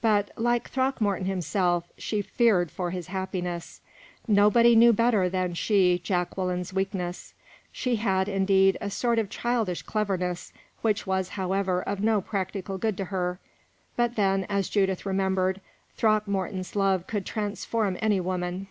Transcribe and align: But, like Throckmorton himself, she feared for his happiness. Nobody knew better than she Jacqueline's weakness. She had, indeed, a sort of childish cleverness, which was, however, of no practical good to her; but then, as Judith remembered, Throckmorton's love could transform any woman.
But, 0.00 0.32
like 0.36 0.68
Throckmorton 0.68 1.26
himself, 1.26 1.92
she 1.96 2.22
feared 2.22 2.72
for 2.72 2.90
his 2.90 3.06
happiness. 3.06 3.80
Nobody 4.26 4.74
knew 4.74 4.92
better 4.92 5.28
than 5.28 5.54
she 5.54 6.00
Jacqueline's 6.00 6.72
weakness. 6.72 7.34
She 7.70 7.94
had, 7.94 8.28
indeed, 8.28 8.76
a 8.80 8.90
sort 8.90 9.20
of 9.20 9.30
childish 9.30 9.82
cleverness, 9.82 10.52
which 10.82 11.06
was, 11.06 11.28
however, 11.28 11.82
of 11.82 12.00
no 12.02 12.20
practical 12.20 12.78
good 12.78 12.96
to 12.96 13.04
her; 13.04 13.38
but 13.94 14.16
then, 14.16 14.44
as 14.48 14.68
Judith 14.68 15.06
remembered, 15.06 15.60
Throckmorton's 15.96 16.74
love 16.74 17.06
could 17.06 17.24
transform 17.24 17.96
any 18.02 18.18
woman. 18.18 18.66